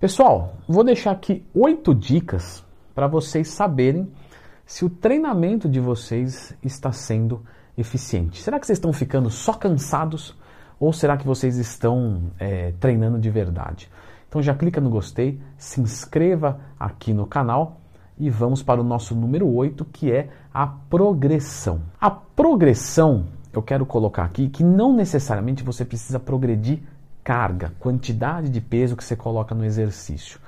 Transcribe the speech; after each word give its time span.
Pessoal, 0.00 0.54
vou 0.66 0.82
deixar 0.82 1.10
aqui 1.10 1.44
oito 1.54 1.94
dicas 1.94 2.64
para 2.94 3.06
vocês 3.06 3.48
saberem 3.48 4.10
se 4.64 4.82
o 4.82 4.88
treinamento 4.88 5.68
de 5.68 5.78
vocês 5.78 6.56
está 6.62 6.90
sendo 6.90 7.42
eficiente. 7.76 8.40
Será 8.40 8.58
que 8.58 8.66
vocês 8.66 8.78
estão 8.78 8.94
ficando 8.94 9.28
só 9.28 9.52
cansados 9.52 10.34
ou 10.78 10.90
será 10.90 11.18
que 11.18 11.26
vocês 11.26 11.58
estão 11.58 12.32
é, 12.38 12.72
treinando 12.80 13.18
de 13.18 13.28
verdade? 13.28 13.90
Então 14.26 14.40
já 14.40 14.54
clica 14.54 14.80
no 14.80 14.88
gostei, 14.88 15.38
se 15.58 15.82
inscreva 15.82 16.58
aqui 16.78 17.12
no 17.12 17.26
canal 17.26 17.78
e 18.18 18.30
vamos 18.30 18.62
para 18.62 18.80
o 18.80 18.84
nosso 18.84 19.14
número 19.14 19.46
8, 19.54 19.84
que 19.84 20.10
é 20.10 20.30
a 20.50 20.66
progressão. 20.66 21.82
A 22.00 22.10
progressão, 22.10 23.26
eu 23.52 23.60
quero 23.60 23.84
colocar 23.84 24.24
aqui 24.24 24.48
que 24.48 24.64
não 24.64 24.96
necessariamente 24.96 25.62
você 25.62 25.84
precisa 25.84 26.18
progredir 26.18 26.82
carga, 27.22 27.72
quantidade 27.78 28.48
de 28.48 28.60
peso 28.60 28.96
que 28.96 29.04
você 29.04 29.16
coloca 29.16 29.54
no 29.54 29.64
exercício. 29.64 30.40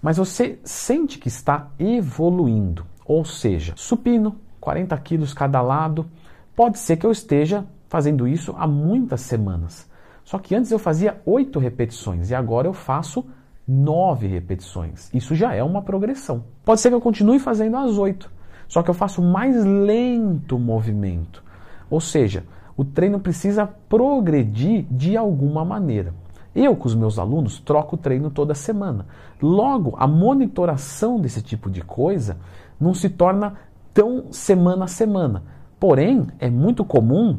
Mas 0.00 0.16
você 0.16 0.58
sente 0.64 1.18
que 1.18 1.28
está 1.28 1.68
evoluindo, 1.78 2.84
ou 3.06 3.24
seja, 3.24 3.72
supino, 3.76 4.36
40 4.60 4.96
quilos 4.98 5.32
cada 5.32 5.60
lado. 5.60 6.06
Pode 6.54 6.78
ser 6.78 6.96
que 6.96 7.06
eu 7.06 7.12
esteja 7.12 7.64
fazendo 7.88 8.26
isso 8.26 8.54
há 8.58 8.66
muitas 8.66 9.20
semanas. 9.20 9.88
Só 10.24 10.38
que 10.38 10.54
antes 10.54 10.70
eu 10.70 10.78
fazia 10.78 11.20
8 11.24 11.58
repetições 11.58 12.30
e 12.30 12.34
agora 12.34 12.66
eu 12.66 12.72
faço 12.72 13.24
nove 13.66 14.26
repetições. 14.26 15.12
Isso 15.12 15.34
já 15.34 15.54
é 15.54 15.62
uma 15.62 15.82
progressão. 15.82 16.44
Pode 16.64 16.80
ser 16.80 16.88
que 16.90 16.94
eu 16.94 17.00
continue 17.00 17.38
fazendo 17.38 17.76
as 17.76 17.98
oito, 17.98 18.30
só 18.68 18.82
que 18.82 18.90
eu 18.90 18.94
faço 18.94 19.22
mais 19.22 19.64
lento 19.64 20.56
o 20.56 20.60
movimento. 20.60 21.42
Ou 21.90 22.00
seja, 22.00 22.44
o 22.76 22.84
treino 22.84 23.20
precisa 23.20 23.66
progredir 23.66 24.86
de 24.90 25.16
alguma 25.16 25.64
maneira. 25.64 26.14
Eu, 26.54 26.76
com 26.76 26.86
os 26.86 26.94
meus 26.94 27.18
alunos, 27.18 27.58
troco 27.58 27.96
o 27.96 27.98
treino 27.98 28.30
toda 28.30 28.54
semana. 28.54 29.06
Logo, 29.42 29.94
a 29.98 30.06
monitoração 30.06 31.18
desse 31.18 31.42
tipo 31.42 31.70
de 31.70 31.82
coisa 31.82 32.36
não 32.80 32.94
se 32.94 33.08
torna 33.08 33.54
tão 33.92 34.26
semana 34.30 34.84
a 34.84 34.88
semana. 34.88 35.42
Porém, 35.80 36.26
é 36.38 36.48
muito 36.48 36.84
comum 36.84 37.38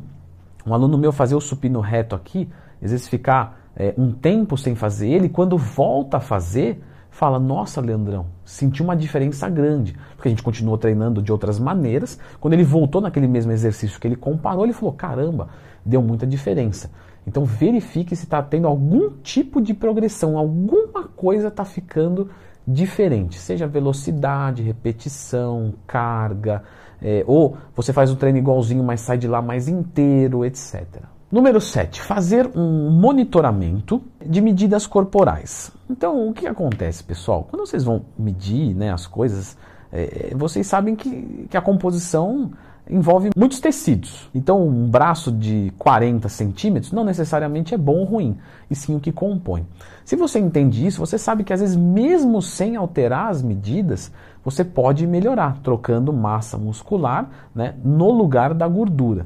um 0.66 0.74
aluno 0.74 0.98
meu 0.98 1.12
fazer 1.12 1.36
o 1.36 1.42
supino 1.42 1.80
reto 1.80 2.16
aqui, 2.16 2.50
às 2.82 2.92
vezes 2.92 3.08
ficar 3.08 3.60
é, 3.76 3.94
um 3.98 4.12
tempo 4.12 4.58
sem 4.58 4.76
fazer 4.76 5.10
ele, 5.10 5.30
quando 5.30 5.58
volta 5.58 6.18
a 6.18 6.20
fazer, 6.20 6.82
fala: 7.10 7.40
Nossa, 7.40 7.82
Leandrão, 7.82 8.28
senti 8.44 8.82
uma 8.82 8.96
diferença 8.96 9.50
grande. 9.50 9.96
Porque 10.16 10.28
a 10.28 10.32
gente 10.32 10.44
continuou 10.44 10.78
treinando 10.78 11.22
de 11.22 11.32
outras 11.32 11.60
maneiras. 11.60 12.20
Quando 12.40 12.54
ele 12.54 12.64
voltou 12.64 13.02
naquele 13.02 13.28
mesmo 13.28 13.52
exercício 13.52 14.00
que 14.00 14.08
ele 14.08 14.16
comparou, 14.16 14.64
ele 14.64 14.74
falou: 14.74 14.94
Caramba, 14.94 15.50
deu 15.86 16.02
muita 16.02 16.26
diferença. 16.26 16.90
Então 17.28 17.44
verifique 17.44 18.16
se 18.16 18.26
está 18.26 18.42
tendo 18.42 18.68
algum 18.68 19.10
tipo 19.24 19.62
de 19.62 19.74
progressão, 19.74 20.38
alguma 20.38 21.04
coisa 21.04 21.48
está 21.48 21.66
ficando 21.66 22.30
diferente, 22.68 23.40
seja 23.40 23.68
velocidade, 23.68 24.64
repetição, 24.64 25.74
carga, 25.86 26.64
é, 27.02 27.24
ou 27.28 27.58
você 27.76 27.94
faz 27.94 28.12
o 28.12 28.16
treino 28.16 28.38
igualzinho, 28.38 28.84
mas 28.84 29.02
sai 29.02 29.18
de 29.18 29.28
lá 29.28 29.42
mais 29.42 29.68
inteiro, 29.68 30.46
etc. 30.46 30.86
Número 31.32 31.60
7. 31.60 32.02
Fazer 32.02 32.50
um 32.56 32.90
monitoramento 32.90 34.02
de 34.26 34.42
medidas 34.42 34.88
corporais. 34.88 35.72
Então, 35.90 36.30
o 36.30 36.34
que 36.34 36.48
acontece, 36.48 37.04
pessoal? 37.04 37.48
Quando 37.50 37.66
vocês 37.66 37.84
vão 37.84 38.06
medir 38.18 38.74
né, 38.76 38.92
as 38.92 39.06
coisas, 39.06 39.58
é, 39.92 40.34
vocês 40.36 40.66
sabem 40.66 40.96
que, 40.96 41.48
que 41.50 41.58
a 41.58 41.62
composição 41.62 42.52
envolve 42.90 43.30
muitos 43.36 43.60
tecidos. 43.60 44.30
Então, 44.34 44.68
um 44.68 44.88
braço 44.88 45.32
de 45.32 45.74
40 45.78 46.30
centímetros 46.30 46.92
não 46.92 47.04
necessariamente 47.04 47.74
é 47.74 47.78
bom 47.78 48.00
ou 48.00 48.06
ruim, 48.06 48.38
e 48.70 48.76
sim 48.76 48.96
o 48.96 49.00
que 49.00 49.12
compõe. 49.12 49.66
Se 50.04 50.16
você 50.16 50.40
entende 50.40 50.86
isso, 50.86 51.00
você 51.00 51.18
sabe 51.18 51.44
que 51.44 51.54
às 51.54 51.62
vezes, 51.62 51.76
mesmo 51.76 52.42
sem 52.42 52.76
alterar 52.76 53.30
as 53.30 53.42
medidas, 53.42 54.12
você 54.44 54.64
pode 54.64 55.08
melhorar, 55.08 55.58
trocando 55.64 56.14
massa 56.14 56.58
muscular 56.58 57.30
né, 57.54 57.76
no 57.84 58.12
lugar 58.12 58.54
da 58.54 58.68
gordura. 58.68 59.26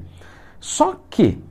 Só 0.60 0.96
que 1.10 1.42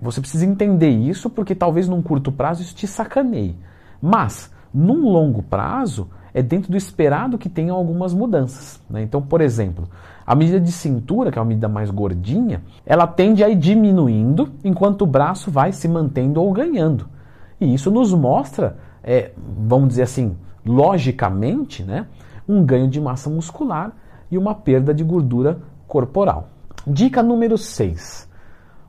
você 0.00 0.20
precisa 0.20 0.46
entender 0.46 0.90
isso 0.90 1.30
porque 1.30 1.54
talvez 1.54 1.86
num 1.86 2.02
curto 2.02 2.32
prazo 2.32 2.62
isso 2.62 2.74
te 2.74 2.86
sacaneie. 2.86 3.56
Mas, 4.00 4.50
num 4.72 5.08
longo 5.10 5.42
prazo, 5.42 6.08
é 6.34 6.42
dentro 6.42 6.70
do 6.70 6.76
esperado 6.76 7.36
que 7.36 7.48
tenham 7.48 7.76
algumas 7.76 8.14
mudanças. 8.14 8.80
Né? 8.88 9.02
Então, 9.02 9.20
por 9.20 9.40
exemplo, 9.40 9.88
a 10.26 10.34
medida 10.34 10.60
de 10.60 10.72
cintura, 10.72 11.30
que 11.30 11.38
é 11.38 11.42
uma 11.42 11.48
medida 11.48 11.68
mais 11.68 11.90
gordinha, 11.90 12.62
ela 12.86 13.06
tende 13.06 13.44
a 13.44 13.48
ir 13.48 13.56
diminuindo 13.56 14.50
enquanto 14.64 15.02
o 15.02 15.06
braço 15.06 15.50
vai 15.50 15.72
se 15.72 15.88
mantendo 15.88 16.40
ou 16.42 16.52
ganhando. 16.52 17.08
E 17.60 17.74
isso 17.74 17.90
nos 17.90 18.12
mostra, 18.14 18.78
é, 19.02 19.32
vamos 19.36 19.90
dizer 19.90 20.02
assim, 20.02 20.36
logicamente, 20.64 21.82
né, 21.82 22.06
um 22.48 22.64
ganho 22.64 22.88
de 22.88 23.00
massa 23.00 23.28
muscular 23.28 23.92
e 24.30 24.38
uma 24.38 24.54
perda 24.54 24.94
de 24.94 25.04
gordura 25.04 25.58
corporal. 25.86 26.48
Dica 26.86 27.22
número 27.22 27.58
6. 27.58 28.28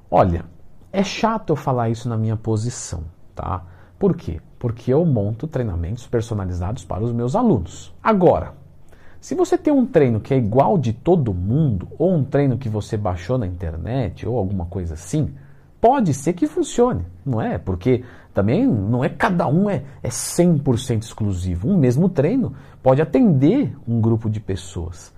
Olha, 0.10 0.46
é 0.92 1.04
chato 1.04 1.50
eu 1.52 1.56
falar 1.56 1.90
isso 1.90 2.08
na 2.08 2.18
minha 2.18 2.36
posição, 2.38 3.04
tá? 3.36 3.64
Por 4.04 4.18
quê? 4.18 4.42
Porque 4.60 4.94
eu 4.94 5.06
monto 5.06 5.48
treinamentos 5.48 6.06
personalizados 6.06 6.84
para 6.84 7.02
os 7.02 7.14
meus 7.14 7.38
alunos. 7.38 7.96
Agora, 8.04 8.54
se 9.22 9.34
você 9.34 9.58
tem 9.58 9.72
um 9.72 9.86
treino 9.86 10.20
que 10.20 10.34
é 10.34 10.38
igual 10.38 10.78
de 10.78 10.92
todo 10.92 11.34
mundo, 11.34 11.88
ou 11.98 12.14
um 12.14 12.22
treino 12.22 12.58
que 12.58 12.68
você 12.68 12.98
baixou 12.98 13.38
na 13.38 13.48
internet, 13.48 14.28
ou 14.28 14.38
alguma 14.38 14.66
coisa 14.66 14.96
assim, 14.96 15.34
pode 15.80 16.14
ser 16.14 16.34
que 16.34 16.48
funcione, 16.48 17.06
não 17.26 17.42
é? 17.42 17.58
Porque 17.58 18.04
também 18.34 18.68
não 18.68 19.06
é 19.06 19.08
cada 19.08 19.48
um 19.48 19.70
é, 19.70 19.84
é 20.04 20.10
100% 20.10 21.04
exclusivo. 21.04 21.70
Um 21.70 21.78
mesmo 21.78 22.10
treino 22.10 22.52
pode 22.82 23.02
atender 23.02 23.74
um 23.88 24.02
grupo 24.02 24.30
de 24.30 24.42
pessoas. 24.42 25.14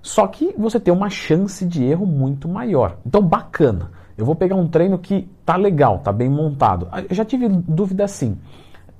Só 0.00 0.28
que 0.28 0.54
você 0.56 0.78
tem 0.78 0.94
uma 0.94 1.10
chance 1.10 1.66
de 1.66 1.82
erro 1.82 2.06
muito 2.06 2.48
maior. 2.48 2.98
Então, 3.04 3.20
bacana. 3.20 3.90
Eu 4.18 4.24
vou 4.24 4.34
pegar 4.34 4.56
um 4.56 4.66
treino 4.66 4.98
que 4.98 5.30
tá 5.46 5.54
legal, 5.54 6.00
tá 6.00 6.12
bem 6.12 6.28
montado. 6.28 6.88
Eu 7.08 7.14
já 7.14 7.24
tive 7.24 7.48
dúvida 7.48 8.02
assim. 8.04 8.36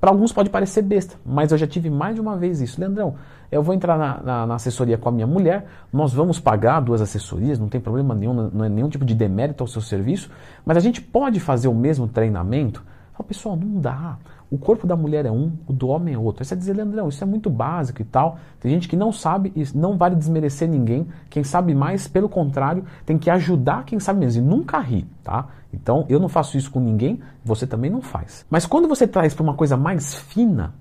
Para 0.00 0.10
alguns 0.10 0.32
pode 0.32 0.48
parecer 0.48 0.80
besta, 0.82 1.16
mas 1.26 1.50
eu 1.50 1.58
já 1.58 1.66
tive 1.66 1.90
mais 1.90 2.14
de 2.14 2.20
uma 2.20 2.36
vez 2.36 2.60
isso. 2.60 2.80
Leandrão, 2.80 3.16
eu 3.50 3.60
vou 3.60 3.74
entrar 3.74 3.98
na, 3.98 4.22
na, 4.22 4.46
na, 4.46 4.54
assessoria 4.54 4.96
com 4.96 5.08
a 5.08 5.12
minha 5.12 5.26
mulher, 5.26 5.66
nós 5.92 6.12
vamos 6.12 6.38
pagar 6.38 6.78
duas 6.78 7.00
assessorias, 7.00 7.58
não 7.58 7.68
tem 7.68 7.80
problema 7.80 8.14
nenhum, 8.14 8.32
não 8.32 8.64
é 8.64 8.68
nenhum 8.68 8.88
tipo 8.88 9.04
de 9.04 9.12
demérito 9.12 9.64
ao 9.64 9.66
seu 9.66 9.82
serviço, 9.82 10.30
mas 10.64 10.76
a 10.76 10.80
gente 10.80 11.00
pode 11.02 11.40
fazer 11.40 11.66
o 11.66 11.74
mesmo 11.74 12.06
treinamento? 12.06 12.84
Fala, 13.18 13.26
pessoal, 13.26 13.56
não 13.56 13.80
dá. 13.80 14.16
O 14.48 14.56
corpo 14.56 14.86
da 14.86 14.94
mulher 14.96 15.26
é 15.26 15.30
um, 15.30 15.52
o 15.66 15.72
do 15.72 15.88
homem 15.88 16.14
é 16.14 16.18
outro. 16.18 16.42
Aí 16.42 16.46
você 16.46 16.54
dizer, 16.54 16.74
Leandrão, 16.74 17.08
isso 17.08 17.22
é 17.22 17.26
muito 17.26 17.50
básico 17.50 18.00
e 18.00 18.04
tal. 18.04 18.38
Tem 18.60 18.70
gente 18.70 18.88
que 18.88 18.94
não 18.94 19.10
sabe 19.10 19.52
e 19.56 19.64
não 19.76 19.96
vale 19.98 20.14
desmerecer 20.14 20.68
ninguém. 20.68 21.06
Quem 21.28 21.42
sabe 21.42 21.74
mais, 21.74 22.06
pelo 22.06 22.28
contrário, 22.28 22.84
tem 23.04 23.18
que 23.18 23.28
ajudar 23.28 23.84
quem 23.84 23.98
sabe 23.98 24.20
menos 24.20 24.36
e 24.36 24.40
nunca 24.40 24.78
rir, 24.78 25.04
tá? 25.24 25.48
Então, 25.74 26.06
eu 26.08 26.20
não 26.20 26.28
faço 26.28 26.56
isso 26.56 26.70
com 26.70 26.78
ninguém, 26.78 27.20
você 27.44 27.66
também 27.66 27.90
não 27.90 28.00
faz. 28.00 28.46
Mas 28.48 28.64
quando 28.64 28.86
você 28.86 29.06
traz 29.06 29.34
para 29.34 29.42
uma 29.42 29.54
coisa 29.54 29.76
mais 29.76 30.14
fina, 30.14 30.72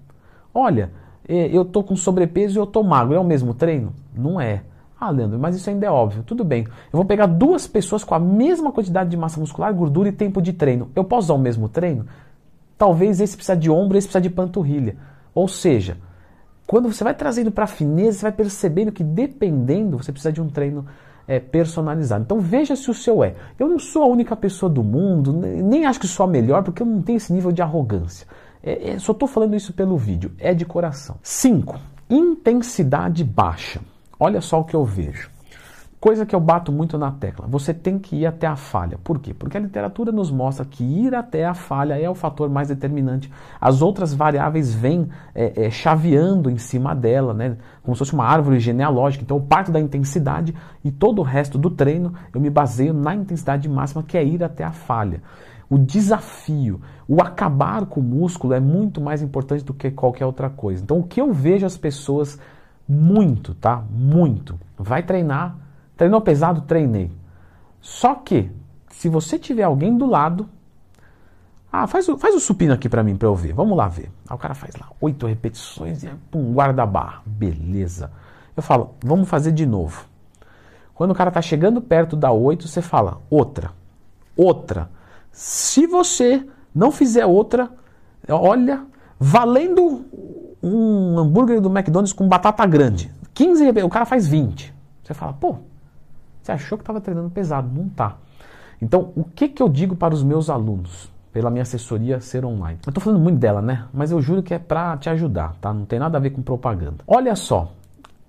olha, 0.53 0.91
é, 1.27 1.47
eu 1.47 1.65
tô 1.65 1.83
com 1.83 1.95
sobrepeso 1.95 2.59
e 2.59 2.61
eu 2.61 2.67
tô 2.67 2.83
magro, 2.83 3.15
é 3.15 3.19
o 3.19 3.23
mesmo 3.23 3.53
treino? 3.55 3.93
Não 4.15 4.39
é. 4.39 4.63
Ah, 4.99 5.11
Leandro, 5.11 5.37
mas 5.37 5.55
isso 5.55 5.69
ainda 5.69 5.85
é 5.85 5.91
óbvio. 5.91 6.23
Tudo 6.23 6.43
bem. 6.43 6.63
Eu 6.63 6.97
vou 6.97 7.05
pegar 7.05 7.27
duas 7.27 7.67
pessoas 7.67 8.03
com 8.03 8.15
a 8.15 8.19
mesma 8.19 8.71
quantidade 8.71 9.09
de 9.09 9.17
massa 9.17 9.39
muscular, 9.39 9.71
gordura 9.73 10.09
e 10.09 10.11
tempo 10.11 10.41
de 10.41 10.53
treino. 10.53 10.89
Eu 10.95 11.03
posso 11.03 11.25
usar 11.25 11.33
o 11.35 11.39
mesmo 11.39 11.69
treino? 11.69 12.05
Talvez 12.77 13.19
esse 13.19 13.35
precisa 13.35 13.57
de 13.57 13.69
ombro, 13.69 13.97
esse 13.97 14.07
precisa 14.07 14.21
de 14.21 14.29
panturrilha. 14.29 14.95
Ou 15.33 15.47
seja, 15.47 15.97
quando 16.65 16.91
você 16.91 17.03
vai 17.03 17.13
trazendo 17.13 17.51
para 17.51 17.63
a 17.63 17.67
fineza, 17.67 18.19
você 18.19 18.21
vai 18.23 18.31
percebendo 18.31 18.91
que 18.91 19.03
dependendo, 19.03 19.97
você 19.97 20.11
precisa 20.11 20.31
de 20.31 20.41
um 20.41 20.49
treino 20.49 20.85
é, 21.27 21.39
personalizado. 21.39 22.23
Então 22.23 22.39
veja 22.39 22.75
se 22.75 22.89
o 22.89 22.93
seu 22.93 23.23
é. 23.23 23.35
Eu 23.57 23.67
não 23.67 23.79
sou 23.79 24.03
a 24.03 24.07
única 24.07 24.35
pessoa 24.35 24.69
do 24.69 24.83
mundo, 24.83 25.33
nem 25.33 25.85
acho 25.85 25.99
que 25.99 26.07
sou 26.07 26.25
a 26.25 26.27
melhor, 26.29 26.63
porque 26.63 26.81
eu 26.81 26.85
não 26.85 27.01
tenho 27.01 27.17
esse 27.17 27.33
nível 27.33 27.51
de 27.51 27.61
arrogância. 27.61 28.27
É, 28.63 28.91
é, 28.91 28.99
só 28.99 29.11
estou 29.11 29.27
falando 29.27 29.55
isso 29.55 29.73
pelo 29.73 29.97
vídeo, 29.97 30.31
é 30.37 30.53
de 30.53 30.65
coração. 30.65 31.17
5. 31.21 31.79
Intensidade 32.09 33.23
baixa. 33.23 33.81
Olha 34.19 34.41
só 34.41 34.59
o 34.59 34.63
que 34.63 34.75
eu 34.75 34.83
vejo. 34.83 35.29
Coisa 35.99 36.27
que 36.27 36.35
eu 36.35 36.39
bato 36.39 36.71
muito 36.71 36.95
na 36.95 37.11
tecla. 37.11 37.47
Você 37.47 37.73
tem 37.73 37.97
que 37.97 38.17
ir 38.17 38.27
até 38.27 38.45
a 38.45 38.55
falha. 38.55 38.99
Por 39.03 39.17
quê? 39.17 39.33
Porque 39.33 39.57
a 39.57 39.59
literatura 39.59 40.11
nos 40.11 40.29
mostra 40.29 40.63
que 40.63 40.83
ir 40.83 41.15
até 41.15 41.43
a 41.43 41.55
falha 41.55 41.99
é 41.99 42.07
o 42.07 42.13
fator 42.13 42.47
mais 42.51 42.67
determinante. 42.67 43.31
As 43.59 43.81
outras 43.81 44.13
variáveis 44.13 44.75
vêm 44.75 45.09
é, 45.33 45.65
é, 45.65 45.71
chaveando 45.71 46.51
em 46.51 46.57
cima 46.59 46.93
dela, 46.93 47.33
né? 47.33 47.57
como 47.81 47.95
se 47.95 47.99
fosse 47.99 48.13
uma 48.13 48.25
árvore 48.25 48.59
genealógica. 48.59 49.23
Então 49.23 49.37
eu 49.37 49.43
parto 49.43 49.71
da 49.71 49.79
intensidade 49.79 50.53
e 50.83 50.91
todo 50.91 51.17
o 51.17 51.23
resto 51.23 51.57
do 51.57 51.71
treino 51.71 52.13
eu 52.31 52.39
me 52.39 52.51
baseio 52.51 52.93
na 52.93 53.15
intensidade 53.15 53.67
máxima, 53.67 54.03
que 54.03 54.19
é 54.19 54.23
ir 54.23 54.43
até 54.43 54.63
a 54.63 54.71
falha. 54.71 55.23
O 55.67 55.79
desafio, 55.79 56.79
o 57.07 57.23
acabar 57.23 57.87
com 57.87 58.01
o 58.01 58.03
músculo 58.03 58.53
é 58.53 58.59
muito 58.59 59.01
mais 59.01 59.23
importante 59.23 59.65
do 59.65 59.73
que 59.73 59.89
qualquer 59.89 60.27
outra 60.27 60.47
coisa. 60.47 60.83
Então 60.83 60.99
o 60.99 61.03
que 61.03 61.19
eu 61.19 61.33
vejo 61.33 61.65
as 61.65 61.75
pessoas 61.75 62.39
muito, 62.87 63.55
tá? 63.55 63.83
Muito. 63.89 64.59
Vai 64.77 65.01
treinar 65.01 65.65
Treinou 65.97 66.21
pesado? 66.21 66.61
Treinei. 66.61 67.11
Só 67.81 68.15
que, 68.15 68.49
se 68.91 69.09
você 69.09 69.37
tiver 69.37 69.63
alguém 69.63 69.97
do 69.97 70.05
lado, 70.05 70.47
Ah, 71.69 71.85
faz 71.85 72.07
o, 72.07 72.17
faz 72.17 72.33
o 72.33 72.39
supino 72.39 72.73
aqui 72.73 72.87
para 72.87 73.03
mim, 73.03 73.17
para 73.17 73.27
eu 73.27 73.35
ver. 73.35 73.53
Vamos 73.53 73.77
lá 73.77 73.87
ver. 73.87 74.09
Aí 74.27 74.35
o 74.35 74.39
cara 74.39 74.53
faz 74.55 74.73
lá 74.75 74.87
oito 75.01 75.27
repetições 75.27 76.01
e 76.03 76.09
pum, 76.31 76.53
guarda 76.53 76.83
a 76.83 76.85
barra. 76.85 77.21
Beleza. 77.25 78.09
Eu 78.55 78.63
falo, 78.63 78.95
vamos 79.03 79.27
fazer 79.27 79.51
de 79.51 79.65
novo. 79.65 80.05
Quando 80.95 81.11
o 81.11 81.15
cara 81.15 81.29
tá 81.29 81.41
chegando 81.41 81.81
perto 81.81 82.15
da 82.15 82.31
oito, 82.31 82.67
você 82.67 82.81
fala, 82.81 83.19
outra, 83.29 83.71
outra. 84.35 84.89
Se 85.31 85.85
você 85.85 86.47
não 86.73 86.91
fizer 86.91 87.25
outra, 87.25 87.69
olha, 88.27 88.83
valendo 89.19 90.05
um 90.63 91.19
hambúrguer 91.19 91.61
do 91.61 91.69
McDonald's 91.69 92.13
com 92.13 92.27
batata 92.27 92.65
grande. 92.65 93.11
15, 93.35 93.69
o 93.83 93.89
cara 93.89 94.05
faz 94.05 94.25
20. 94.25 94.73
Você 95.03 95.13
fala, 95.13 95.33
pô, 95.33 95.57
você 96.47 96.51
achou 96.53 96.77
que 96.77 96.81
estava 96.81 97.01
treinando 97.01 97.29
pesado, 97.29 97.69
não 97.73 97.89
tá. 97.89 98.17
Então, 98.81 99.11
o 99.15 99.23
que, 99.23 99.49
que 99.49 99.61
eu 99.61 99.67
digo 99.67 99.95
para 99.95 100.13
os 100.13 100.23
meus 100.23 100.49
alunos? 100.49 101.11
Pela 101.33 101.51
minha 101.51 101.61
assessoria 101.61 102.19
ser 102.21 102.45
online. 102.45 102.79
Eu 102.85 102.89
estou 102.89 103.03
falando 103.03 103.21
muito 103.21 103.37
dela, 103.37 103.61
né? 103.61 103.85
Mas 103.93 104.11
eu 104.11 104.21
juro 104.21 104.41
que 104.41 104.53
é 104.53 104.59
para 104.59 104.95
te 104.97 105.09
ajudar, 105.09 105.55
tá? 105.59 105.73
Não 105.73 105.85
tem 105.85 105.99
nada 105.99 106.17
a 106.17 106.21
ver 106.21 106.29
com 106.31 106.41
propaganda. 106.41 107.03
Olha 107.05 107.35
só, 107.35 107.73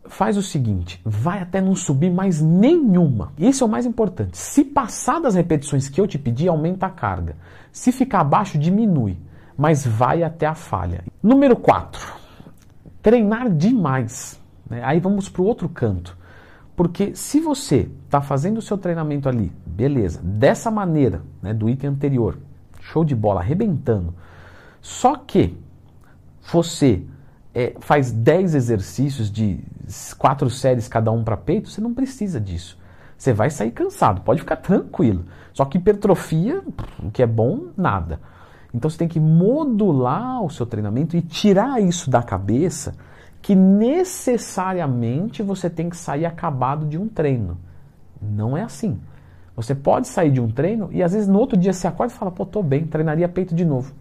faz 0.04 0.36
o 0.36 0.42
seguinte, 0.42 1.00
vai 1.04 1.40
até 1.40 1.60
não 1.60 1.74
subir 1.76 2.10
mais 2.10 2.42
nenhuma. 2.42 3.32
Esse 3.38 3.62
é 3.62 3.66
o 3.66 3.68
mais 3.68 3.86
importante. 3.86 4.36
Se 4.36 4.64
passar 4.64 5.20
das 5.20 5.36
repetições 5.36 5.88
que 5.88 6.00
eu 6.00 6.06
te 6.06 6.18
pedi, 6.18 6.48
aumenta 6.48 6.86
a 6.86 6.90
carga. 6.90 7.36
Se 7.70 7.92
ficar 7.92 8.20
abaixo, 8.20 8.58
diminui. 8.58 9.16
Mas 9.56 9.86
vai 9.86 10.22
até 10.22 10.46
a 10.46 10.54
falha. 10.54 11.04
Número 11.22 11.56
4. 11.56 12.14
Treinar 13.00 13.48
demais. 13.48 14.40
Né? 14.68 14.82
Aí 14.84 14.98
vamos 14.98 15.28
para 15.28 15.42
o 15.42 15.46
outro 15.46 15.68
canto. 15.68 16.17
Porque 16.78 17.12
se 17.16 17.40
você 17.40 17.90
está 18.04 18.20
fazendo 18.20 18.58
o 18.58 18.62
seu 18.62 18.78
treinamento 18.78 19.28
ali, 19.28 19.50
beleza, 19.66 20.20
dessa 20.22 20.70
maneira, 20.70 21.22
né, 21.42 21.52
do 21.52 21.68
item 21.68 21.90
anterior, 21.90 22.38
show 22.80 23.04
de 23.04 23.16
bola, 23.16 23.40
arrebentando, 23.40 24.14
só 24.80 25.16
que 25.16 25.58
você 26.52 27.02
é, 27.52 27.74
faz 27.80 28.12
10 28.12 28.54
exercícios 28.54 29.28
de 29.28 29.58
quatro 30.16 30.48
séries 30.48 30.86
cada 30.86 31.10
um 31.10 31.24
para 31.24 31.36
peito, 31.36 31.68
você 31.68 31.80
não 31.80 31.92
precisa 31.92 32.40
disso. 32.40 32.78
Você 33.16 33.32
vai 33.32 33.50
sair 33.50 33.72
cansado, 33.72 34.20
pode 34.20 34.38
ficar 34.38 34.54
tranquilo. 34.54 35.24
Só 35.52 35.64
que 35.64 35.78
hipertrofia, 35.78 36.62
o 37.02 37.10
que 37.10 37.24
é 37.24 37.26
bom, 37.26 37.70
nada. 37.76 38.20
Então 38.72 38.88
você 38.88 38.98
tem 38.98 39.08
que 39.08 39.18
modular 39.18 40.44
o 40.44 40.48
seu 40.48 40.64
treinamento 40.64 41.16
e 41.16 41.22
tirar 41.22 41.82
isso 41.82 42.08
da 42.08 42.22
cabeça 42.22 42.94
que 43.40 43.54
necessariamente 43.54 45.42
você 45.42 45.70
tem 45.70 45.88
que 45.88 45.96
sair 45.96 46.26
acabado 46.26 46.86
de 46.86 46.98
um 46.98 47.08
treino. 47.08 47.58
Não 48.20 48.56
é 48.56 48.62
assim. 48.62 49.00
Você 49.56 49.74
pode 49.74 50.06
sair 50.06 50.30
de 50.30 50.40
um 50.40 50.50
treino 50.50 50.88
e 50.92 51.02
às 51.02 51.12
vezes 51.12 51.28
no 51.28 51.38
outro 51.38 51.56
dia 51.56 51.72
você 51.72 51.86
acorda 51.86 52.12
e 52.12 52.16
fala, 52.16 52.30
pô, 52.30 52.46
tô 52.46 52.62
bem, 52.62 52.86
treinaria 52.86 53.28
peito 53.28 53.54
de 53.54 53.64
novo. 53.64 53.92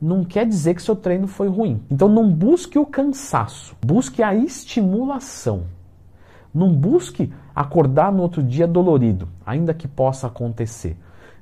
Não 0.00 0.24
quer 0.24 0.46
dizer 0.46 0.74
que 0.74 0.82
seu 0.82 0.96
treino 0.96 1.26
foi 1.26 1.48
ruim. 1.48 1.82
Então 1.90 2.08
não 2.08 2.30
busque 2.30 2.78
o 2.78 2.86
cansaço, 2.86 3.76
busque 3.84 4.22
a 4.22 4.34
estimulação. 4.34 5.64
Não 6.54 6.72
busque 6.74 7.32
acordar 7.54 8.10
no 8.12 8.22
outro 8.22 8.42
dia 8.42 8.66
dolorido, 8.66 9.28
ainda 9.44 9.74
que 9.74 9.86
possa 9.86 10.26
acontecer. 10.26 10.96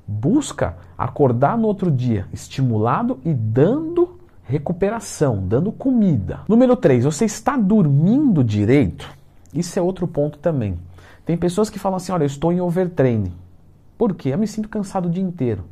Busca 0.07 0.77
acordar 0.97 1.57
no 1.57 1.67
outro 1.67 1.91
dia 1.91 2.27
estimulado 2.31 3.19
e 3.23 3.33
dando 3.33 4.06
recuperação, 4.47 5.45
dando 5.45 5.71
comida. 5.71 6.41
Número 6.47 6.75
3, 6.75 7.03
você 7.03 7.25
está 7.25 7.57
dormindo 7.57 8.43
direito? 8.43 9.09
Isso 9.53 9.77
é 9.77 9.81
outro 9.81 10.07
ponto 10.07 10.39
também. 10.39 10.79
Tem 11.25 11.35
pessoas 11.35 11.69
que 11.69 11.77
falam 11.77 11.97
assim: 11.97 12.11
olha, 12.11 12.23
eu 12.23 12.27
estou 12.27 12.53
em 12.53 12.61
overtraining. 12.61 13.33
Por 13.97 14.15
quê? 14.15 14.29
Eu 14.29 14.37
me 14.37 14.47
sinto 14.47 14.69
cansado 14.69 15.07
o 15.07 15.11
dia 15.11 15.23
inteiro. 15.23 15.65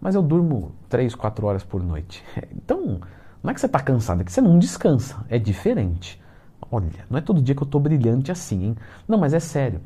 Mas 0.00 0.14
eu 0.14 0.22
durmo 0.22 0.72
3, 0.88 1.14
4 1.14 1.46
horas 1.46 1.62
por 1.62 1.82
noite. 1.82 2.24
Então, 2.52 3.00
não 3.42 3.50
é 3.50 3.54
que 3.54 3.60
você 3.60 3.66
está 3.66 3.80
cansado, 3.80 4.20
é 4.20 4.24
que 4.24 4.32
você 4.32 4.40
não 4.40 4.58
descansa. 4.58 5.24
É 5.28 5.38
diferente. 5.38 6.20
Olha, 6.70 7.04
não 7.08 7.18
é 7.18 7.20
todo 7.20 7.40
dia 7.40 7.54
que 7.54 7.62
eu 7.62 7.66
estou 7.66 7.80
brilhante 7.80 8.30
assim, 8.30 8.64
hein? 8.64 8.76
Não, 9.08 9.18
mas 9.18 9.32
é 9.32 9.40
sério. 9.40 9.80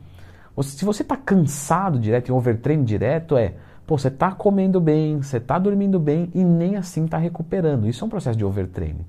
Se 0.63 0.85
você 0.85 1.03
está 1.03 1.17
cansado 1.17 1.99
direto, 1.99 2.29
em 2.29 2.33
overtraining 2.33 2.85
direto, 2.85 3.37
é 3.37 3.55
Pô, 3.87 3.99
você 3.99 4.09
está 4.09 4.33
comendo 4.33 4.81
bem, 4.81 5.21
você 5.21 5.37
está 5.37 5.59
dormindo 5.59 5.99
bem 5.99 6.31
e 6.35 6.43
nem 6.43 6.77
assim 6.77 7.05
está 7.05 7.19
recuperando. 7.19 7.87
Isso 7.87 8.03
é 8.03 8.07
um 8.07 8.11
processo 8.11 8.39
de 8.39 8.45
overtraining. 8.45 9.05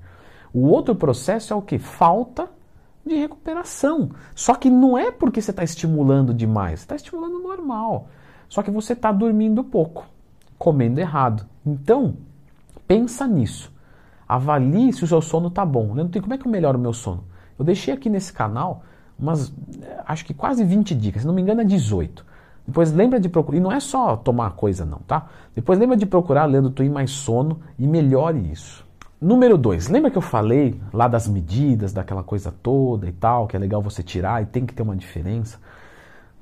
O 0.52 0.66
outro 0.68 0.94
processo 0.94 1.52
é 1.52 1.56
o 1.56 1.62
que? 1.62 1.78
Falta 1.78 2.48
de 3.04 3.14
recuperação. 3.14 4.10
Só 4.34 4.54
que 4.54 4.68
não 4.68 4.98
é 4.98 5.10
porque 5.10 5.40
você 5.40 5.50
está 5.50 5.64
estimulando 5.64 6.34
demais, 6.34 6.80
você 6.80 6.84
está 6.84 6.96
estimulando 6.96 7.38
normal. 7.38 8.08
Só 8.48 8.62
que 8.62 8.70
você 8.70 8.92
está 8.92 9.10
dormindo 9.12 9.64
pouco, 9.64 10.06
comendo 10.58 11.00
errado. 11.00 11.46
Então, 11.64 12.16
pensa 12.86 13.26
nisso. 13.26 13.72
Avalie 14.28 14.92
se 14.92 15.04
o 15.04 15.06
seu 15.06 15.22
sono 15.22 15.48
está 15.48 15.64
bom. 15.64 15.94
Leandro, 15.94 16.20
como 16.20 16.34
é 16.34 16.38
que 16.38 16.46
eu 16.46 16.50
melhoro 16.50 16.78
o 16.78 16.80
meu 16.80 16.92
sono? 16.92 17.24
Eu 17.58 17.64
deixei 17.64 17.94
aqui 17.94 18.10
nesse 18.10 18.32
canal 18.32 18.82
umas, 19.18 19.52
eh, 19.80 20.02
acho 20.06 20.24
que 20.24 20.34
quase 20.34 20.64
20 20.64 20.94
dicas, 20.94 21.22
se 21.22 21.26
não 21.26 21.34
me 21.34 21.40
engano 21.40 21.62
é 21.62 21.64
18. 21.64 22.24
Depois 22.66 22.92
lembra 22.92 23.20
de 23.20 23.28
procurar, 23.28 23.58
e 23.58 23.60
não 23.60 23.70
é 23.70 23.78
só 23.78 24.16
tomar 24.16 24.50
coisa 24.52 24.84
não, 24.84 24.98
tá? 24.98 25.26
Depois 25.54 25.78
lembra 25.78 25.96
de 25.96 26.04
procurar 26.04 26.46
Leandro 26.46 26.70
Twin 26.70 26.88
mais 26.88 27.10
sono 27.10 27.60
e 27.78 27.86
melhore 27.86 28.50
isso. 28.50 28.84
Número 29.20 29.56
2, 29.56 29.88
lembra 29.88 30.10
que 30.10 30.18
eu 30.18 30.22
falei 30.22 30.78
lá 30.92 31.08
das 31.08 31.26
medidas, 31.26 31.92
daquela 31.92 32.22
coisa 32.22 32.52
toda 32.62 33.08
e 33.08 33.12
tal, 33.12 33.46
que 33.46 33.56
é 33.56 33.58
legal 33.58 33.80
você 33.80 34.02
tirar 34.02 34.42
e 34.42 34.46
tem 34.46 34.66
que 34.66 34.74
ter 34.74 34.82
uma 34.82 34.96
diferença? 34.96 35.58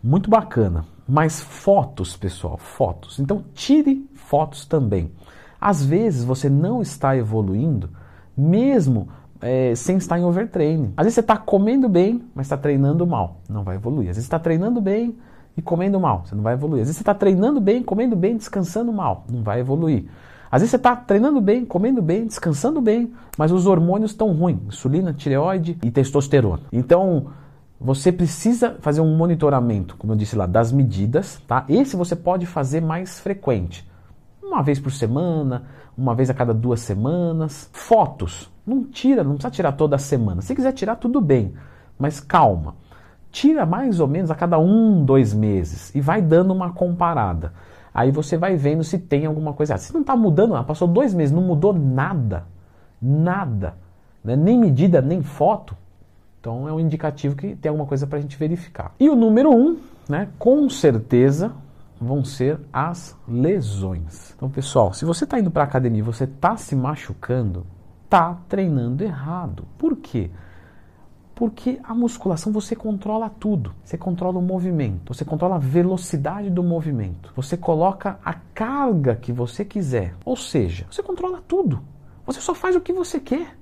Muito 0.03 0.29
bacana. 0.29 0.85
Mas 1.07 1.41
fotos, 1.41 2.17
pessoal, 2.17 2.57
fotos. 2.57 3.21
Então 3.21 3.45
tire 3.55 4.09
fotos 4.15 4.67
também. 4.67 5.13
Às 5.61 5.85
vezes 5.85 6.25
você 6.25 6.49
não 6.51 6.83
está 6.83 7.17
evoluindo, 7.17 7.91
mesmo 8.37 9.09
é, 9.41 9.75
sem 9.75 9.97
estar 9.97 10.19
em 10.19 10.25
overtraining. 10.25 10.93
Às 10.97 11.05
vezes 11.05 11.15
você 11.15 11.21
está 11.21 11.37
comendo 11.37 11.89
bem, 11.89 12.25
mas 12.35 12.47
está 12.47 12.57
treinando 12.57 13.07
mal. 13.07 13.41
Não 13.49 13.63
vai 13.63 13.77
evoluir. 13.77 14.11
Às 14.11 14.17
vezes 14.17 14.25
está 14.25 14.39
treinando 14.39 14.81
bem, 14.81 15.17
e 15.57 15.63
comendo 15.63 16.01
mal, 16.01 16.25
você 16.25 16.35
não 16.35 16.43
vai 16.43 16.55
evoluir. 16.55 16.83
Às 16.83 16.89
vezes 16.89 16.97
você 16.97 17.03
está 17.03 17.15
treinando 17.15 17.61
bem, 17.61 17.83
comendo 17.83 18.17
bem, 18.17 18.37
descansando 18.37 18.93
mal, 18.93 19.25
não 19.31 19.43
vai 19.43 19.61
evoluir. 19.61 20.05
Às 20.51 20.63
vezes 20.63 20.71
você 20.71 20.77
está 20.77 20.95
treinando 20.95 21.41
bem, 21.41 21.65
comendo 21.65 22.01
bem, 22.01 22.27
descansando 22.27 22.81
bem, 22.81 23.13
mas 23.37 23.51
os 23.51 23.67
hormônios 23.67 24.13
estão 24.13 24.33
ruins, 24.33 24.61
insulina, 24.69 25.13
tireoide 25.13 25.79
e 25.83 25.91
testosterona. 25.91 26.63
Então, 26.73 27.27
você 27.81 28.13
precisa 28.13 28.77
fazer 28.81 29.01
um 29.01 29.17
monitoramento, 29.17 29.97
como 29.97 30.13
eu 30.13 30.17
disse 30.17 30.37
lá, 30.37 30.47
das 30.47 30.71
medidas, 30.71 31.41
tá? 31.47 31.65
Esse 31.69 31.97
você 31.97 32.15
pode 32.15 32.47
fazer 32.47 32.81
mais 32.81 33.19
frequente. 33.19 33.89
Uma 34.43 34.63
vez 34.63 34.79
por 34.79 34.93
semana, 34.93 35.65
uma 35.99 36.15
vez 36.15 36.31
a 36.31 36.35
cada 36.35 36.55
duas 36.55 36.81
semanas. 36.81 37.69
Fotos, 37.73 38.51
não 38.67 38.85
tira, 38.85 39.25
não 39.25 39.33
precisa 39.33 39.51
tirar 39.51 39.73
toda 39.73 39.99
semana. 39.99 40.41
Se 40.41 40.55
quiser 40.55 40.73
tirar, 40.73 40.97
tudo 40.97 41.21
bem, 41.21 41.55
mas 41.99 42.21
calma 42.21 42.77
tira 43.35 43.67
mais 43.67 43.99
ou 43.99 44.07
menos 44.07 44.31
a 44.31 44.35
cada 44.37 44.61
um, 44.61 45.05
dois 45.05 45.35
meses 45.35 45.93
e 45.93 46.01
vai 46.01 46.23
dando 46.23 46.55
uma 46.55 46.73
comparada. 46.73 47.53
Aí 47.93 48.13
você 48.13 48.37
vai 48.37 48.55
vendo 48.55 48.85
se 48.85 48.97
tem 48.97 49.27
alguma 49.27 49.53
coisa. 49.53 49.77
Se 49.77 49.93
não 49.93 50.03
está 50.03 50.17
mudando, 50.17 50.63
passou 50.65 50.87
dois 50.87 51.13
meses, 51.13 51.35
não 51.35 51.43
mudou 51.43 51.73
nada, 51.73 52.45
nada, 53.03 53.75
né? 54.23 54.37
nem 54.37 54.57
medida, 54.57 55.03
nem 55.03 55.21
foto, 55.21 55.77
então 56.41 56.69
é 56.69 56.73
um 56.73 56.79
indicativo 56.79 57.35
que 57.35 57.57
tem 57.57 57.71
alguma 57.71 57.87
coisa 57.87 58.07
para 58.07 58.19
a 58.19 58.21
gente 58.21 58.37
verificar. 58.37 58.95
E 59.01 59.11
o 59.11 59.17
número 59.17 59.51
um, 59.51 59.79
né, 60.09 60.29
com 60.39 60.69
certeza, 60.69 61.53
vão 62.01 62.25
ser 62.25 62.61
as 62.73 63.17
lesões. 63.27 64.33
Então, 64.37 64.49
pessoal, 64.49 64.93
se 64.93 65.05
você 65.05 65.25
está 65.25 65.41
indo 65.41 65.51
para 65.51 65.63
a 65.63 65.67
academia 65.67 66.01
e 66.01 66.03
você 66.03 66.25
está 66.25 66.57
se 66.57 66.77
machucando, 66.77 67.67
está 68.05 68.39
treinando 68.49 69.03
errado. 69.03 69.65
Por 69.77 69.97
quê? 69.97 70.31
Porque 71.35 71.81
a 71.83 71.95
musculação 71.95 72.53
você 72.53 72.77
controla 72.77 73.29
tudo. 73.29 73.75
Você 73.85 73.99
controla 73.99 74.39
o 74.39 74.43
movimento, 74.43 75.13
você 75.13 75.25
controla 75.25 75.57
a 75.57 75.59
velocidade 75.59 76.49
do 76.49 76.63
movimento, 76.63 77.33
você 77.35 77.57
coloca 77.57 78.19
a 78.25 78.35
carga 78.55 79.17
que 79.17 79.33
você 79.33 79.65
quiser. 79.65 80.15
Ou 80.25 80.37
seja, 80.37 80.87
você 80.91 81.03
controla 81.03 81.43
tudo. 81.47 81.83
Você 82.25 82.41
só 82.41 82.55
faz 82.55 82.77
o 82.77 82.81
que 82.81 82.93
você 82.93 83.19
quer. 83.19 83.57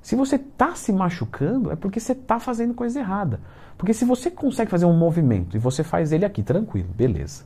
Se 0.00 0.14
você 0.14 0.36
está 0.36 0.74
se 0.74 0.92
machucando, 0.92 1.72
é 1.72 1.76
porque 1.76 1.98
você 1.98 2.12
está 2.12 2.38
fazendo 2.38 2.74
coisa 2.74 3.00
errada. 3.00 3.40
Porque 3.76 3.94
se 3.94 4.04
você 4.04 4.30
consegue 4.30 4.70
fazer 4.70 4.84
um 4.84 4.96
movimento 4.96 5.56
e 5.56 5.58
você 5.58 5.82
faz 5.82 6.12
ele 6.12 6.24
aqui 6.24 6.42
tranquilo, 6.42 6.88
beleza. 6.94 7.44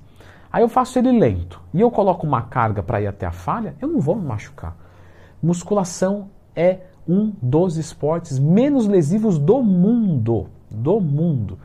Aí 0.52 0.62
eu 0.62 0.68
faço 0.68 0.98
ele 0.98 1.12
lento 1.12 1.60
e 1.72 1.80
eu 1.80 1.90
coloco 1.90 2.26
uma 2.26 2.42
carga 2.42 2.82
para 2.82 3.00
ir 3.00 3.06
até 3.06 3.26
a 3.26 3.32
falha, 3.32 3.74
eu 3.80 3.88
não 3.88 4.00
vou 4.00 4.16
me 4.16 4.26
machucar. 4.26 4.76
Musculação 5.42 6.30
é 6.54 6.80
um 7.08 7.32
dos 7.40 7.76
esportes 7.78 8.38
menos 8.38 8.86
lesivos 8.86 9.38
do 9.38 9.62
mundo. 9.62 10.48
Do 10.70 11.00
mundo. 11.00 11.58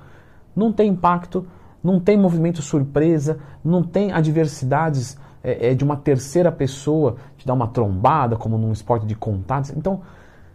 Não 0.56 0.72
tem 0.72 0.90
impacto, 0.92 1.46
não 1.84 2.00
tem 2.00 2.18
movimento 2.18 2.62
surpresa, 2.62 3.40
não 3.64 3.84
tem 3.84 4.14
adversidades 4.14 5.18
é, 5.44 5.72
é, 5.72 5.76
de 5.76 5.84
uma 5.84 5.98
terceira 5.98 6.52
pessoa 6.52 7.18
te 7.38 7.46
dar 7.46 7.54
uma 7.54 7.68
trombada, 7.68 8.38
como 8.38 8.58
num 8.58 8.72
esporte 8.72 9.06
de 9.06 9.16
contatos. 9.16 9.72
Então, 9.72 10.02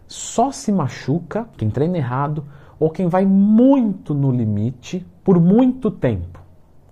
só 0.07 0.51
se 0.51 0.71
machuca 0.71 1.47
quem 1.55 1.69
treina 1.69 1.97
errado 1.97 2.43
ou 2.79 2.89
quem 2.89 3.07
vai 3.07 3.25
muito 3.25 4.15
no 4.15 4.31
limite 4.31 5.05
por 5.23 5.39
muito 5.39 5.91
tempo, 5.91 6.39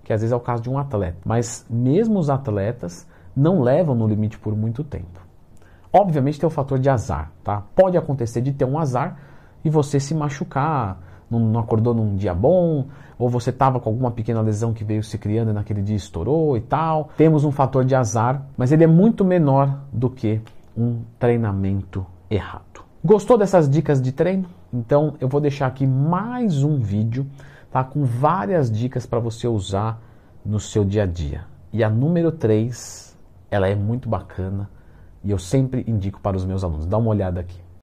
que 0.04 0.12
às 0.12 0.20
vezes 0.20 0.32
é 0.32 0.36
o 0.36 0.40
caso 0.40 0.62
de 0.62 0.70
um 0.70 0.78
atleta. 0.78 1.18
Mas 1.24 1.66
mesmo 1.68 2.20
os 2.20 2.30
atletas 2.30 3.08
não 3.34 3.60
levam 3.60 3.96
no 3.96 4.06
limite 4.06 4.38
por 4.38 4.54
muito 4.54 4.84
tempo. 4.84 5.27
Obviamente 5.92 6.38
tem 6.38 6.46
o 6.46 6.50
fator 6.50 6.78
de 6.78 6.88
azar, 6.88 7.32
tá? 7.42 7.62
Pode 7.74 7.96
acontecer 7.96 8.40
de 8.40 8.52
ter 8.52 8.64
um 8.64 8.78
azar 8.78 9.16
e 9.64 9.70
você 9.70 9.98
se 9.98 10.14
machucar, 10.14 10.98
não, 11.30 11.38
não 11.38 11.60
acordou 11.60 11.94
num 11.94 12.16
dia 12.16 12.34
bom, 12.34 12.86
ou 13.18 13.28
você 13.28 13.50
estava 13.50 13.80
com 13.80 13.88
alguma 13.88 14.10
pequena 14.10 14.40
lesão 14.40 14.72
que 14.72 14.84
veio 14.84 15.02
se 15.02 15.18
criando 15.18 15.50
e 15.50 15.54
naquele 15.54 15.82
dia 15.82 15.96
estourou 15.96 16.56
e 16.56 16.60
tal. 16.60 17.10
Temos 17.16 17.44
um 17.44 17.50
fator 17.50 17.84
de 17.84 17.94
azar, 17.94 18.42
mas 18.56 18.72
ele 18.72 18.84
é 18.84 18.86
muito 18.86 19.24
menor 19.24 19.80
do 19.92 20.08
que 20.08 20.40
um 20.76 21.02
treinamento 21.18 22.06
errado. 22.30 22.84
Gostou 23.04 23.38
dessas 23.38 23.68
dicas 23.68 24.00
de 24.00 24.12
treino? 24.12 24.46
Então 24.72 25.14
eu 25.20 25.28
vou 25.28 25.40
deixar 25.40 25.66
aqui 25.66 25.86
mais 25.86 26.62
um 26.62 26.78
vídeo 26.78 27.26
tá, 27.70 27.82
com 27.82 28.04
várias 28.04 28.70
dicas 28.70 29.06
para 29.06 29.18
você 29.18 29.48
usar 29.48 30.00
no 30.44 30.60
seu 30.60 30.84
dia 30.84 31.04
a 31.04 31.06
dia. 31.06 31.44
E 31.72 31.82
a 31.82 31.90
número 31.90 32.32
3, 32.32 33.16
ela 33.50 33.68
é 33.68 33.74
muito 33.74 34.08
bacana 34.08 34.68
e 35.24 35.30
eu 35.30 35.38
sempre 35.38 35.84
indico 35.86 36.20
para 36.20 36.36
os 36.36 36.44
meus 36.44 36.62
alunos. 36.64 36.86
Dá 36.86 36.96
uma 36.96 37.10
olhada 37.10 37.40
aqui. 37.40 37.67